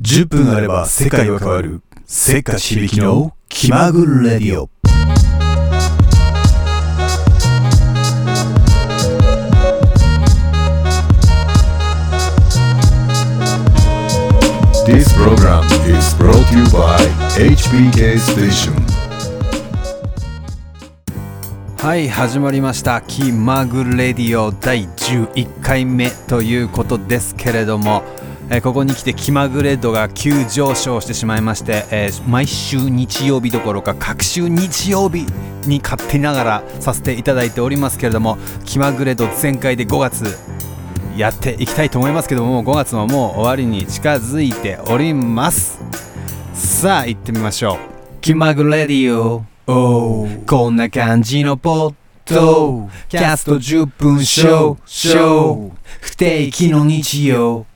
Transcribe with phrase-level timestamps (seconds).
[0.00, 1.82] 10分あれば世界は変わる。
[2.06, 4.70] せっかち響きの気まぐれレディオ。
[14.86, 16.96] This program is brought to you by
[17.36, 18.72] HBK Station.
[21.76, 28.02] はい始まりました「気まぐレディオ」第11回目ということですけれども、
[28.52, 35.24] えーここに来て気まぐれ度が急上昇してしまいまして、えー毎週日曜日どころか各週日曜日
[35.66, 40.24] に勝手ながらさせていただいておりますけれども気まぐれ度全開で5月
[41.16, 45.80] やっていきたいと思いますけども5月ももう終わりに近づいております。
[46.54, 47.76] さあ行ってみましょう。
[48.20, 49.44] 気まぐれディオ。
[49.66, 51.94] こんな感じのポッ
[52.24, 54.78] ドキャスト10分ショー。
[54.86, 55.70] ショー。
[56.00, 57.66] 不定期の日曜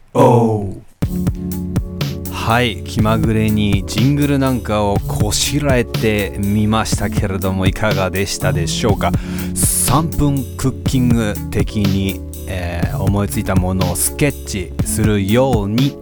[2.33, 9.09] はい気まぐれにジングルなんかをこしらえてみましたけれどもいかがでしたでしょうか
[9.55, 15.99] ？3分クッキング的に、えー思いついたものをスケッチするように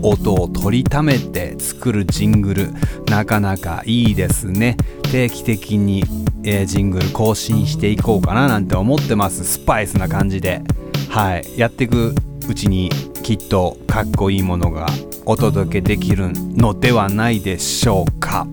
[0.00, 2.70] 音を取りためて作るジングル
[3.10, 4.76] なかなかいいですね。
[5.10, 6.04] 定期的に、
[6.44, 9.44] えージングル更新していこうかななんて思ってます。
[9.44, 10.62] スパイスな感じで。
[11.08, 12.14] はいやっていく
[12.48, 12.90] うちに
[13.22, 14.86] きっとかっこいいものが
[15.26, 18.46] お届けできるのではないでしょうか。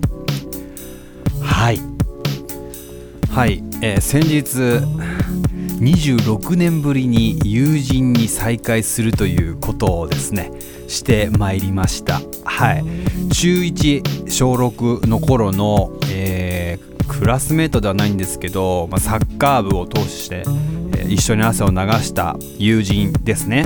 [1.42, 1.80] はい。
[3.32, 4.84] はい、えー先日
[5.78, 10.52] 26年ぶりに友人に再会するということをですね
[10.88, 12.20] してまいりました。
[12.46, 12.84] はい。
[13.32, 23.66] 中1小6の頃の、えークラスメートではないんですけど、まあ、サッカー部を通して、えー一緒に汗を流した友人ですね、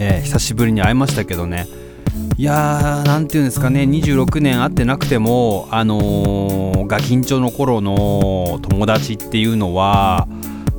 [0.00, 1.66] えー久しぶりに会いましたけどね。
[2.36, 3.82] いやーなんていうんですかね。
[3.82, 10.26] 26年会ってなくてもあのーガキンチョの頃の友達っていうのは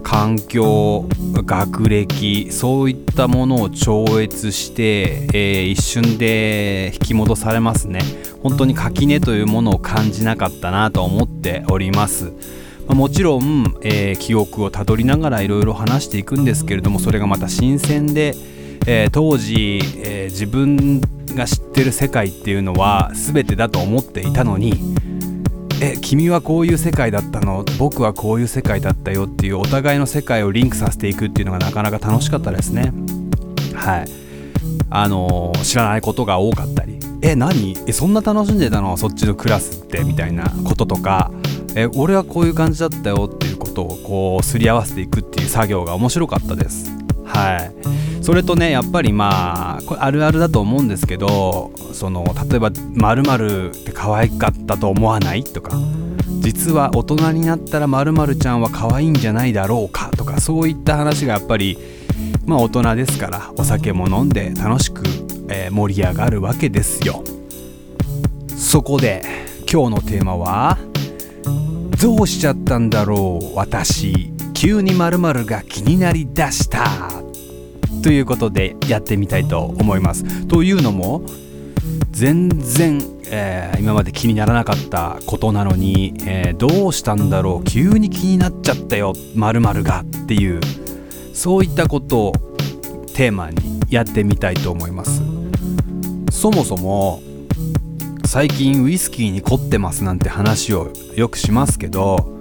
[0.03, 8.01] 環境学歴そういったものを超越して、えー一瞬で引き戻されますね。
[8.41, 12.33] 本当に垣根というものを感じなかったなと思っております。
[12.87, 18.35] もちろん、えー記憶をたどりながらいろいろ話していくんですけれどもそれがまた新鮮で、
[18.87, 21.01] えー当時、えー自分
[21.35, 24.73] が知ってる世界っていうのは全てだと思っていたのに
[25.81, 27.63] え君はこういう世界だったの？
[27.79, 32.91] 僕はこういう世界だったよっていうお互いの世界をリンクさせていくっていうのがなかなか楽しかったですね。
[33.73, 34.05] はい。
[34.89, 36.99] あのー知らないことが多かったり。
[37.21, 37.75] え何？
[37.87, 38.97] えそんな楽しんでたの？
[38.97, 41.31] そっちのクラスってみたいなこととか。
[41.75, 46.91] え俺はこういう感じだったよっていうことをこうすり合わせていくっていう作業が面白かったです。
[47.23, 47.71] はい。
[48.21, 55.71] それとねやっぱりまあこれあるあるだと思うんですけどその例えば「まるって可愛かったと思わない?」とか
[56.39, 61.77] 実は大人になったらまるちゃんは可愛いんじゃないだろうかとかそういった話がやっぱり
[62.45, 65.03] まあ大人ですからお酒も飲んで楽しく、
[65.49, 67.23] えー盛り上がるわけですよ
[68.55, 69.23] そこで
[69.71, 70.77] 今日のテーマは
[72.01, 77.09] 「どうしちゃったんだろう私急にまるが気になりだした」
[78.01, 80.47] ということでやってみたいと思います。
[80.47, 81.23] というのも
[82.11, 90.61] 全然、えー今まで気にならなかったことなのに、えーどうしたんだろう急に気になっちゃったよまるがっていう
[91.33, 92.33] そういったことを
[93.15, 95.21] テーマにやってみたいと思います。
[96.31, 97.21] そもそも
[98.25, 102.39] 最近ウイスキーに凝ってますなんて話をよくしますけど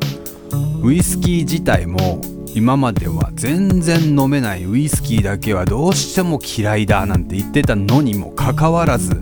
[0.82, 2.20] ウイスキー自体も
[2.55, 9.15] 今までは全然飲めないウイスキーだけはどうしても嫌いだなんて言ってたのにもかかわらず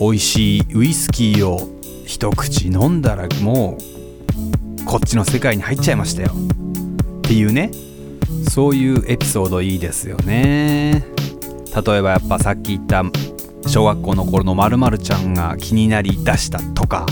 [0.00, 1.68] 美味しいウイスキーを
[2.04, 6.32] 一口飲んだらもうこっちの世界に入っちゃいましたよ。
[7.18, 7.70] っていうね。
[8.50, 11.04] そういうエピソードいいですよね。
[11.86, 13.04] 例えばやっぱさっき言った
[13.66, 17.06] 小学校の頃のまるちゃんが気になりだしたとか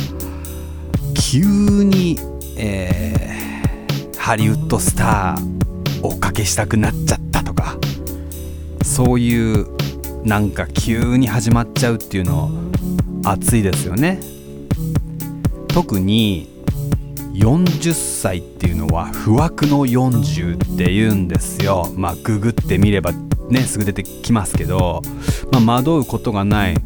[1.15, 1.45] 急
[1.85, 2.19] に、
[2.57, 3.50] えー
[4.31, 7.77] ハリウッドスター追っかけしたくなっちゃったとか
[8.85, 9.67] そういう
[10.25, 12.49] なんか急に始まっちゃうっていうの
[13.25, 14.21] 熱いですよね。
[15.67, 16.49] 特に
[17.33, 21.93] 40歳っていうのは不惑の40って言うんですよ。
[21.97, 23.11] まあググってみれば
[23.49, 25.03] ねすぐ出てきますけど、
[25.51, 26.77] まあ、惑うことがない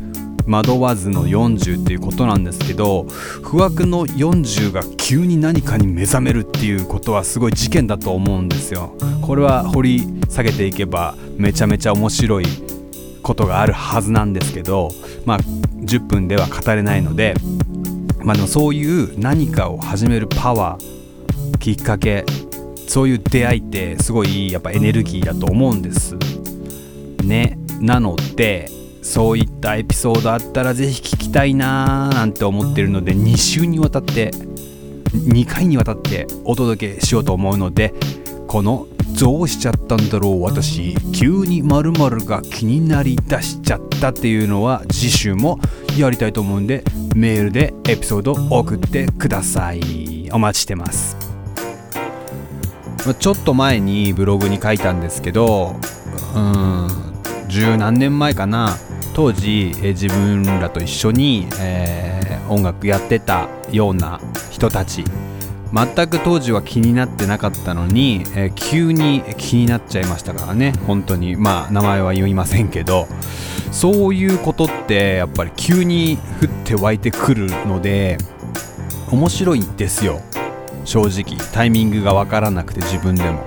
[0.47, 3.05] 惑わずの40っていうことなんですけど
[3.43, 8.95] 不惑の40が急に何かに目覚めるっていうことはすごい事件だと思うんですよ。
[9.23, 12.47] これは掘り下げていけばめちゃめちゃ面白い
[13.23, 14.91] ことがあるはずなんですけど
[15.25, 17.35] まあ10分では語れないので
[18.23, 22.25] まあでもそういう何かを始めるパワーきっかけ
[22.87, 26.17] そういう出会いってすごいやっぱエネルギーだと思うんです。
[27.25, 27.59] ね。
[27.81, 28.71] なので
[29.05, 34.31] そういったエピソードあったらぜひ聞きたいなーなんて思ってるので2週にわたって
[35.13, 37.93] 2回にわたってお届けしようと思うので
[38.49, 38.89] この
[39.21, 45.61] 「どうしちゃったんだろう私急に〇〇が気になりだしちゃった」っていうのは次週も
[45.99, 46.83] やりたいと思うんで
[47.15, 50.31] メールでエピソード送ってください。
[50.33, 51.17] お待ちしてます。
[53.19, 55.77] ちょっと前にブログに書いたんですけど
[56.35, 56.89] うん
[57.49, 58.77] 十何年前かな。
[59.15, 64.21] 当時え自分らと一緒に、えー、音楽やってたような
[64.51, 65.05] 人たち。
[65.73, 70.73] 全く当時は気になってなかったのに、えー、急に気になっちゃいましたからね。
[70.87, 71.37] 本当に。
[71.37, 73.07] まあ名前は言いませんけど。
[73.71, 78.19] そういうことってやっぱり急に降って湧いてくるので
[79.11, 80.21] 面白いんですよ。
[80.85, 81.37] 正直。
[81.53, 83.45] タイミングがわからなくて自分でも。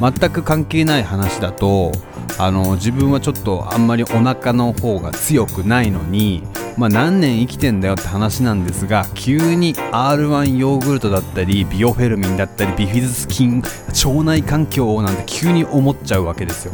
[0.00, 1.92] 全く関係ない話だと
[2.38, 6.42] あの自分はちょっとあんまりお腹の方が強くないのに
[6.76, 16.72] まあ何年生きてんだよって話なんですが急に R1 ヨーグルトだったりビオフェルミンだったりビフィズス菌腸内環境なんて急に思っちゃうわけですよ。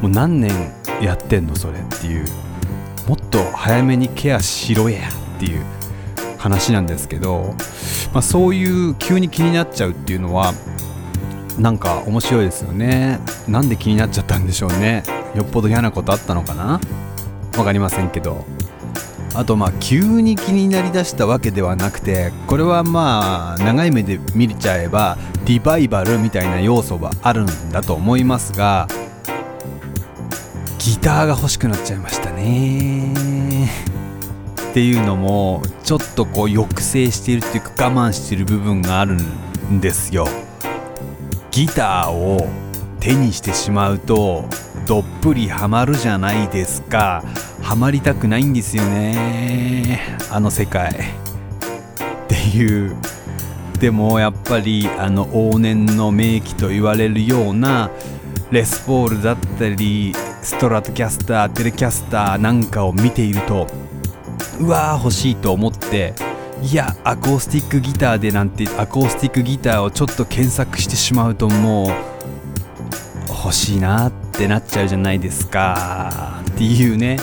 [0.00, 2.24] もう何年やってんのそれっていう。
[3.08, 5.00] もっと早めにケアしろや
[5.36, 5.64] っていう
[6.38, 7.54] 話なんですけど、
[8.12, 10.54] まあ、そういう急に気になっちゃうっていうのは
[11.58, 13.20] なんか面白いですよね。
[13.48, 15.02] なんで気になっちゃったんでしょうね。
[15.34, 16.80] よっぽど嫌なことあったのかな。
[17.56, 18.44] わかりませんけど。
[19.36, 28.86] あとまあ急に気になりだしたわけではなくてこれはまあ長い目で見れちゃえばリバイバルみたいな要素はあるんだと思いますが
[30.78, 33.12] ギターが欲しくなっちゃいましたね。
[34.70, 39.16] っていうのもちょっとこう抑制しているっていうか我慢してる部分がある
[39.70, 40.28] んですよ。
[41.54, 42.48] ギターを
[42.98, 44.44] 手にしてしまうと
[44.88, 47.22] どっぷりハマるじゃないですか。
[47.62, 50.18] ハマりたくないんですよね。
[50.32, 50.90] あの世界。
[50.90, 50.94] っ
[52.26, 52.96] ていう。
[53.78, 57.88] でもやっぱりあの往年の名機と言われるような
[58.50, 60.12] レスポールだったり
[60.42, 63.68] ストラトキャスターテレキャスターなんかを見ていると
[64.58, 66.14] うわー欲しいと思って
[66.64, 71.88] いやアコースティックギターでなんてアコースティックギターをちょっと検索してしまうともう
[73.28, 77.18] 欲しいなってなっちゃうじゃないですかっていうね。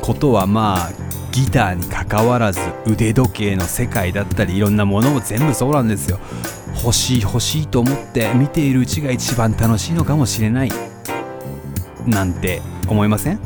[0.00, 0.92] ことはまあ
[1.30, 6.18] ギターにかかわらず腕時計の世界だったりいろんなものも全部そうなんですよ。
[6.82, 10.72] 欲しい欲しいと思って見ているうちが一番楽しいのかもしれない
[12.06, 13.40] なんて思いません？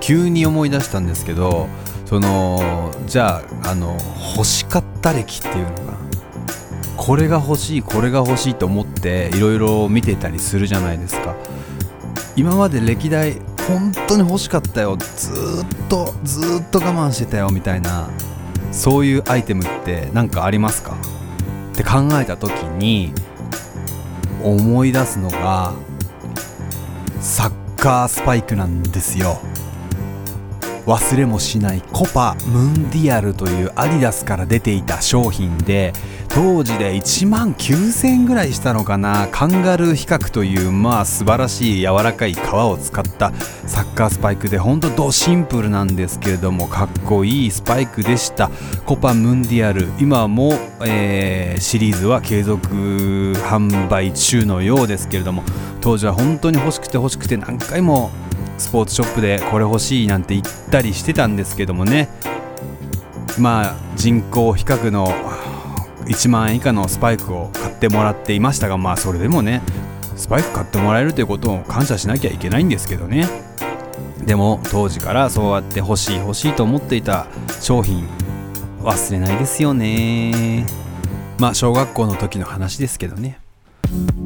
[0.00, 1.68] 急に思い出したんですけど
[2.14, 3.98] そのじゃああの
[4.36, 5.98] 欲しかった歴っていうのが
[6.96, 11.34] これが欲しいこれが欲しいと思っていろいろ見てたりするじゃないですか。
[12.36, 14.96] 今まで歴代本当に欲しかったよ。
[14.96, 18.08] ずっとずっと我慢してたよみたいな
[18.70, 20.96] そういうアイテムって何かありますか？
[21.72, 23.12] って考えた時に
[24.40, 25.74] 思い出すのが
[27.18, 29.40] サッカースパイクなんですよ。
[30.86, 35.92] 忘れもしないコパムンディアルというアディダスから出ていた商品で
[36.28, 39.28] 当時で1万9000円ぐらいしたのかな。
[39.30, 43.32] カンガルー比較というまあ素晴らしい柔らかい革を使った
[43.66, 48.50] サッカースパイクでほんとドシンプルなんですけれどもかっこいいスパイクでした。
[48.84, 50.54] コパムンディアル今も、
[50.84, 55.44] えー、シリーズは継続販売中のようですけれども
[55.80, 58.10] 当時は本当に欲しくて欲しくて何回も
[58.58, 62.08] スポーツショップでこれ欲しいなんて言ったりしてたんですけどもね。
[63.38, 65.08] まあ人口比較の
[66.06, 69.62] 1万円以下のスパイクを買ってもらっていましたがまあそれでもね
[70.16, 73.28] スパイク買ってもらえるということを感謝しなきゃいけないんですけどね。
[74.24, 77.26] でも当時からそうやって欲しい欲しいと思っていた
[77.60, 78.06] 商品
[78.82, 80.66] 忘れないですよね。
[81.38, 83.43] まあ小学校の時の話ですけどね。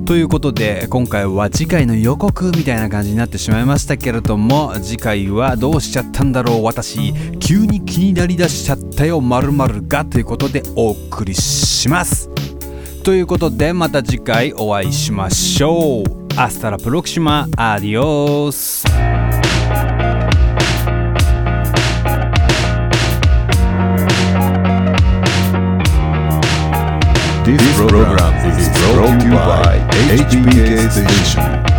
[0.07, 9.53] ということで今回は次回の予告みたいな感じになってしまいましたけれども次回はどうしちゃったんだろう私急に気になりだしちゃったよまる
[9.87, 12.31] がということでお送りします。
[13.05, 16.19] ということでまた次回お会いしましょう。
[16.37, 19.08] アスタラプロクシマアディオス。
[27.57, 29.79] This program is brought to you by
[30.11, 31.78] HBK Station.